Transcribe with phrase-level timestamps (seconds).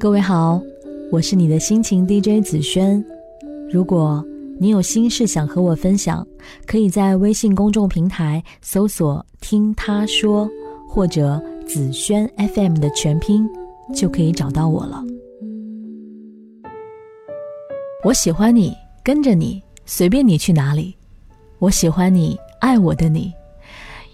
[0.00, 0.58] 各位好，
[1.12, 3.04] 我是你的心情 DJ 紫萱。
[3.70, 4.24] 如果
[4.58, 6.26] 你有心事想和我分享，
[6.66, 10.48] 可以在微信公众平台搜索“听他说”
[10.88, 13.46] 或者“紫萱 FM” 的全拼，
[13.94, 15.04] 就可以找到我了。
[18.02, 18.74] 我喜欢你，
[19.04, 20.96] 跟着你，随便你去哪里。
[21.58, 23.30] 我喜欢你，爱我的你。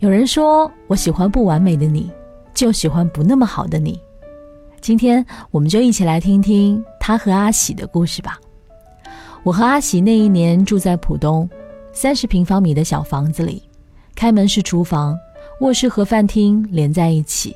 [0.00, 2.10] 有人说我喜欢不完美的你，
[2.52, 3.98] 就喜欢不那么好的你。
[4.80, 8.40] 今天我们就一起来听听他和阿喜的故事吧。
[9.42, 11.48] 我和阿喜那一年住在浦东，
[11.92, 13.62] 三十平方米的小房子里，
[14.14, 15.14] 开门是厨房，
[15.60, 17.54] 卧室和饭厅连在一起，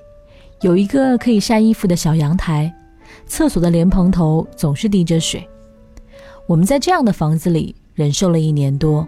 [0.61, 2.73] 有一个可以晒衣服的小阳台，
[3.27, 5.49] 厕所的莲蓬头总是滴着水。
[6.47, 9.07] 我们在这样的房子里忍受了一年多，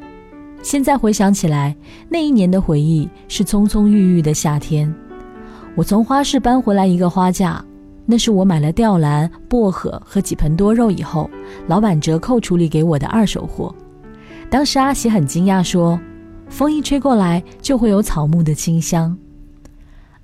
[0.62, 1.76] 现在回想起来，
[2.08, 4.92] 那一年的回忆是葱葱郁郁的夏天。
[5.74, 7.62] 我从花市搬回来一个花架。
[8.08, 11.28] 那是我买了吊兰、薄荷和几盆多肉以后，
[11.66, 13.74] 老板折扣处理给我的二手货。
[14.48, 15.98] 当时阿喜很惊讶，说
[16.48, 19.18] ：“风一吹过来，就会有草木的清香。”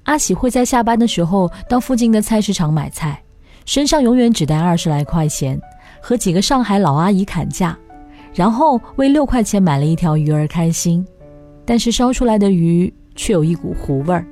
[0.04, 3.20] 阿喜会在下班的时候到附近的菜市场买菜，
[3.64, 5.60] 身上永远只带二十来块钱，
[6.00, 7.76] 和几个上海老阿姨砍价，
[8.32, 11.04] 然后为六块钱买了一条鱼儿开心，
[11.64, 14.24] 但是烧出来的鱼却有一股糊味儿。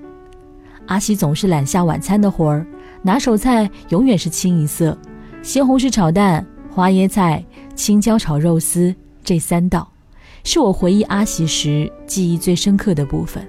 [0.86, 2.64] 阿喜总是揽下晚餐的活儿。
[3.02, 4.96] 拿手菜永远是清一色，
[5.42, 9.90] 西红柿炒蛋、花椰菜、青椒炒肉丝这三道，
[10.44, 13.42] 是我回忆阿喜时记忆最深刻的部分。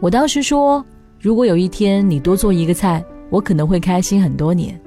[0.00, 0.84] 我当时说，
[1.20, 4.80] 如果有一天你多做一个菜，我可能会开心很多年。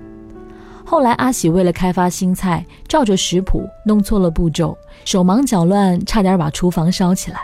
[0.85, 7.41] 后来阿喜为了开发新菜，照着食谱弄错了步骤，手忙脚乱，差点把厨房烧起来。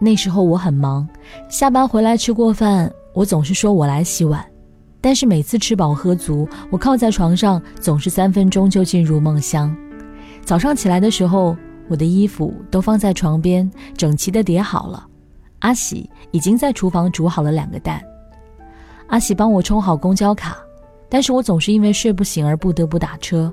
[0.00, 1.08] 那时候我很忙，
[1.48, 4.44] 下班回来吃过饭，我总是说我来洗碗。
[5.04, 9.76] 但是每次吃饱喝足，我靠在床上，总是三分钟就进入梦乡。
[10.42, 11.54] 早上起来的时候，
[11.88, 15.06] 我的衣服都放在床边，整齐的叠好了。
[15.58, 18.02] 阿喜已经在厨房煮好了两个蛋。
[19.08, 20.56] 阿喜帮我充好公交卡，
[21.10, 23.52] 但是我总是因为睡不醒而不得不打车。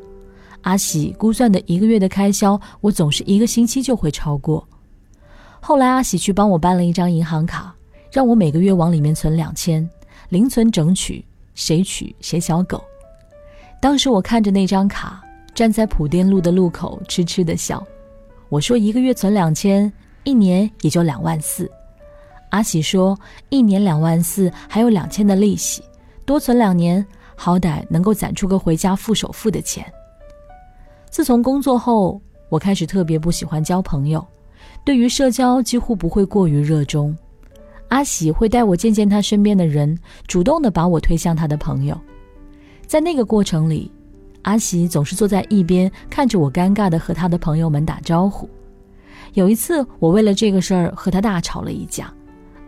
[0.61, 4.66] 阿喜估算的一个月的开销，我总是一个星期就会超过。
[5.59, 7.75] 后来阿喜去帮我办了一张银行卡，
[8.09, 9.90] 让我每个月往里面存两千，
[10.29, 11.25] 零存整取。
[11.56, 12.84] 谁娶谁小狗？
[13.79, 15.22] 当时我看着那张卡，
[15.53, 17.84] 站在普甸路的路口，痴痴的笑。
[18.50, 19.91] 我说一个月存两千，
[20.23, 21.69] 一年也就两万四。
[22.50, 23.17] 阿喜说
[23.50, 25.81] 一年两万四，还有两千的利息，
[26.25, 29.85] 多存两年，好歹能够攒出个回家付首付的钱。
[31.09, 34.25] 自从工作后，我开始特别不喜欢交朋友，
[34.84, 37.17] 对于社交几乎不会过于热衷。
[37.91, 42.00] 阿喜会带我见见他身边的人，主动的把我推向他的朋友。
[42.88, 43.91] 在那个过程里，
[44.44, 48.50] 阿喜总是坐在一边看着我，尴尬的和他的朋友们打招呼。
[49.34, 52.12] 有一次，我为了这个事儿和他大吵了一架。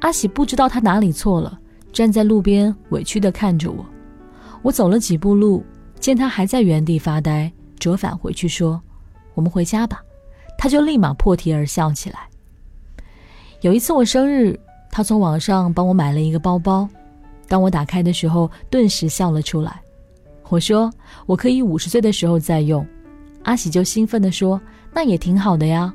[0.02, 1.58] 阿喜不知道他哪里错了，
[1.94, 3.86] 站在路边委屈的看着我。
[4.62, 5.64] 我走了几步路，
[6.02, 8.82] 见他还在原地发呆，折返回去说
[9.36, 10.02] ：“我们回家吧。”
[10.60, 12.28] 他就立马破涕而笑起来。
[13.62, 14.60] 有一次我生日。
[14.96, 16.88] 他从网上帮我买了一个包包，
[17.48, 19.82] 当我打开的时候，顿时笑了出来。
[20.50, 20.94] 我说
[21.26, 22.86] ：“我可以五十岁的时候再用。”
[23.42, 24.62] 阿喜就兴奋地说
[24.94, 25.92] ：“那也挺好的呀。”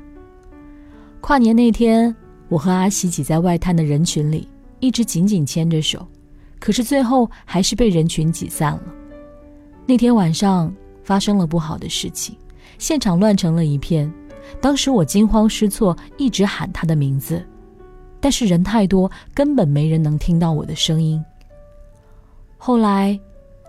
[1.21, 2.13] 跨年那天，
[2.49, 4.49] 我和阿喜挤在外滩的人群里，
[4.81, 6.05] 一直紧紧牵着手，
[6.59, 8.83] 可是最后还是被人群挤散了。
[9.85, 12.35] 那天晚上发生了不好的事情，
[12.77, 14.11] 现场乱成了一片。
[14.59, 17.41] 当时我惊慌失措，一直喊他的名字。
[18.19, 21.23] 但是人太多，根本没人能听到我的声音。
[22.57, 23.19] 后来，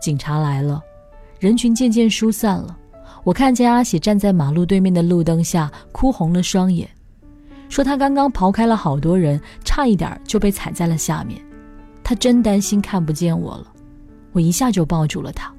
[0.01, 0.83] 警察来了，
[1.39, 2.77] 人群渐渐疏散了。
[3.23, 6.89] 我看见阿喜站在马路对面的路灯下，哭红了双眼，
[7.69, 11.41] 说他刚刚刨开了好多人，差一点就被踩在了下面。
[12.03, 13.73] 他真担心看不见我了，
[14.33, 15.53] 我一下就抱住了他。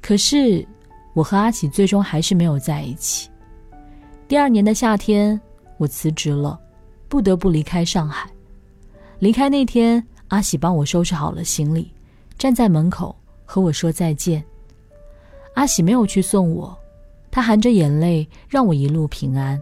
[0.00, 0.66] 可是，
[1.14, 3.28] 我和阿喜最终还是没有在一起。
[4.28, 5.40] 第二年的夏天，
[5.78, 6.60] 我辞职了。
[7.12, 8.26] 不得不离开上海。
[9.18, 11.92] 离开那天，阿喜帮我收拾好了行李，
[12.38, 13.14] 站在门口
[13.44, 14.42] 和我说再见。
[15.52, 16.74] 阿喜没有去送我，
[17.30, 19.60] 他含着眼泪让我一路平安。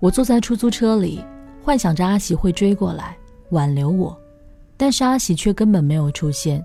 [0.00, 1.22] 我坐在出租车里，
[1.62, 3.14] 幻想着阿喜会追过来
[3.50, 4.18] 挽留我，
[4.78, 6.64] 但是阿喜却根本没有出现。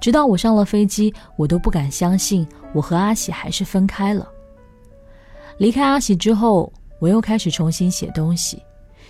[0.00, 4.28] 直到我上了飞机，我都不敢相信我和阿喜还是分开了。
[5.58, 6.72] 离开阿喜之后。
[7.04, 8.62] 我又开始重新写东西，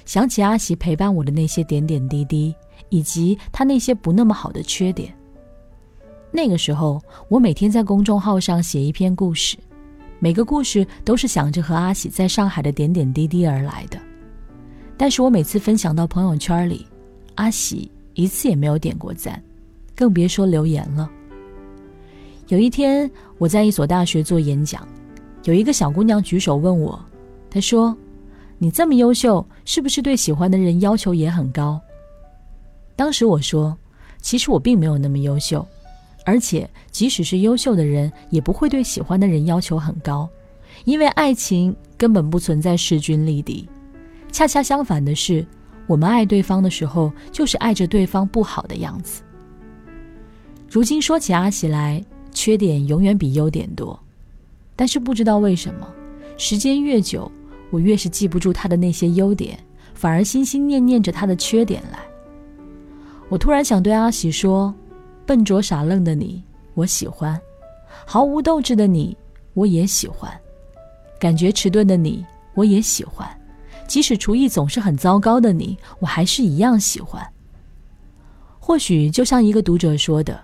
[0.05, 2.53] 想起阿喜陪伴我的那些点点滴滴，
[2.89, 5.15] 以及他那些不那么好的缺点，
[6.33, 9.57] 那个时候，我每天在公众号上写一篇故事，
[10.19, 13.97] 每个故事都是想着和阿喜在上海的点点滴滴而来的。
[14.97, 16.85] 但是我每次分享到朋友圈里，
[17.37, 19.41] 阿喜一次也没有点过赞，
[19.95, 21.09] 更别说留言了。
[22.49, 23.09] 有一天，
[23.39, 24.85] 我在一所大学做演讲，
[25.45, 27.01] 有一个小姑娘举手问我，
[27.55, 27.97] 他说
[28.59, 31.81] ：“你这么优秀，是不是对喜欢的人要求也很高？”
[32.97, 33.79] 当时我说
[34.21, 35.65] ：“其实我并没有那么优秀。”
[36.27, 40.29] 而且，即使是优秀的人，也不会对喜欢的人要求很高，
[40.85, 43.69] 因为爱情根本不存在势均力敌。
[44.33, 45.47] 恰恰相反的是，
[45.87, 49.23] 我们爱对方的时候，就是爱着对方不好的样子。
[50.69, 53.97] 如今说起阿喜来，缺点永远比优点多，
[54.75, 55.87] 但是不知道为什么，
[56.37, 57.31] 时间越久，
[57.75, 59.59] 我越是记不住他的那些优点，
[59.95, 61.99] 反而心心念念着他的缺点来。
[63.29, 64.73] 我突然想对阿喜说。
[65.27, 66.45] 笨拙傻愣的你，
[66.75, 67.35] 我喜欢；
[68.05, 69.17] 毫无斗志的你，
[69.55, 70.31] 我也喜欢；
[71.19, 72.23] 感觉迟钝的你，
[72.53, 73.27] 我也喜欢；
[73.89, 77.27] 即使厨艺总是很糟糕的你，我还是一样喜欢。
[78.59, 80.39] 或许就像一个读者说的：“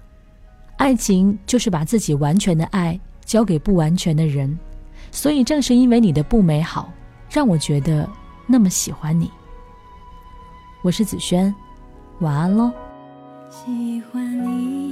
[0.79, 4.59] 爱情就是把自己完全的爱交给不完全的人。”
[5.12, 6.91] 所以，正是因为你的不美好，
[7.31, 8.09] 让我觉得
[8.44, 9.31] 那么喜欢你。
[10.82, 11.55] 我是子轩，
[12.19, 12.73] 晚安喽。
[13.49, 14.90] 喜欢你，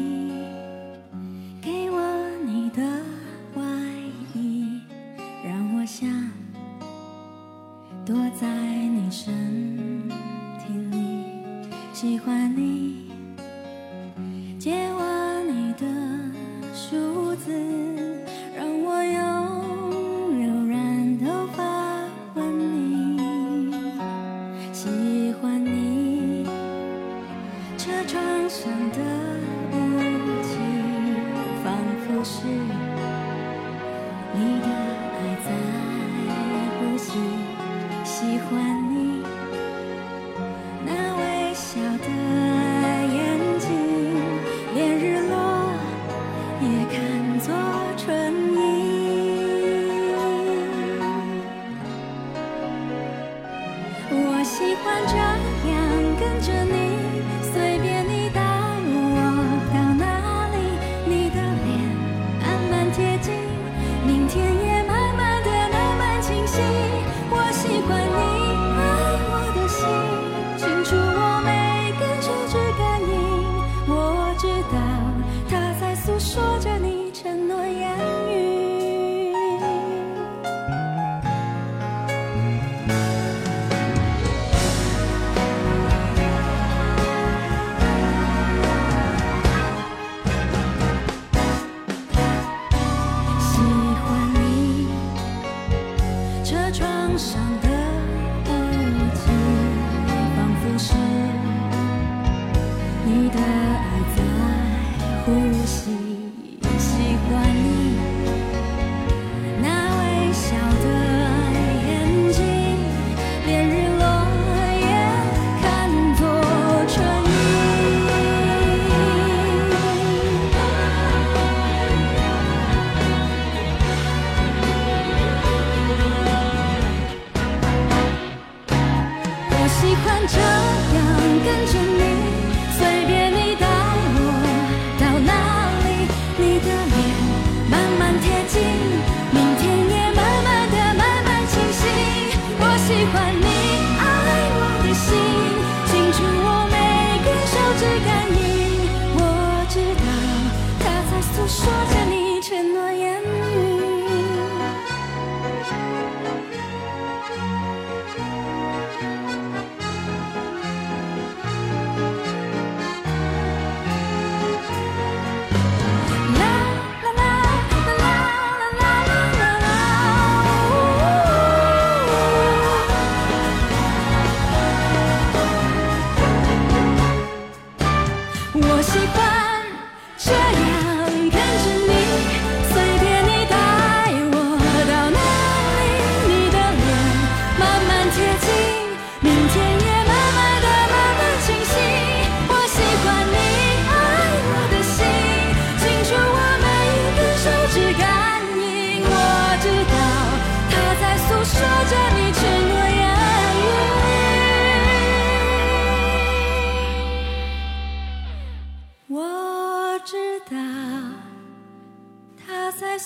[178.80, 179.27] 我。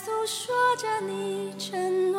[0.05, 2.12] 诉说着你承诺。